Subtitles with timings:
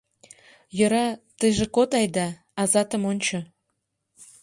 [0.77, 1.07] Йӧра,
[1.39, 2.27] тыйже код айда,
[2.61, 3.37] азатым ончо.